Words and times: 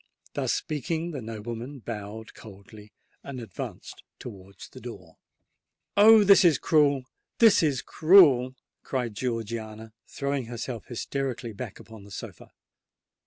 Thus 0.33 0.51
speaking, 0.51 1.11
the 1.11 1.21
nobleman 1.21 1.77
bowed 1.77 2.33
coldly, 2.33 2.91
and 3.23 3.39
advanced 3.39 4.01
towards 4.17 4.67
the 4.67 4.81
door. 4.81 5.17
"Oh! 5.95 6.23
this 6.23 6.43
is 6.43 6.57
cruel—this 6.57 7.61
is 7.61 7.83
cruel!" 7.83 8.55
cried 8.81 9.13
Georgiana, 9.15 9.93
throwing 10.07 10.45
herself 10.45 10.85
hysterically 10.87 11.53
back 11.53 11.79
upon 11.79 12.03
the 12.03 12.09
sofa. 12.09 12.49